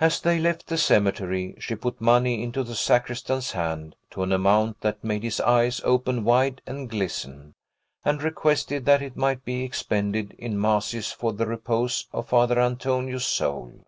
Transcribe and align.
As 0.00 0.22
they 0.22 0.38
left 0.38 0.68
the 0.68 0.78
cemetery 0.78 1.54
she 1.58 1.74
put 1.74 2.00
money 2.00 2.42
into 2.42 2.64
the 2.64 2.74
sacristan's 2.74 3.52
hand 3.52 3.94
to 4.12 4.22
an 4.22 4.32
amount 4.32 4.80
that 4.80 5.04
made 5.04 5.22
his 5.22 5.38
eyes 5.38 5.82
open 5.84 6.24
wide 6.24 6.62
and 6.66 6.88
glisten, 6.88 7.54
and 8.06 8.22
requested 8.22 8.86
that 8.86 9.02
it 9.02 9.18
might 9.18 9.44
be 9.44 9.62
expended 9.62 10.34
in 10.38 10.58
masses 10.58 11.12
for 11.12 11.34
the 11.34 11.44
repose 11.46 12.06
of 12.10 12.28
Father 12.30 12.58
Antonio's 12.58 13.26
soul. 13.26 13.84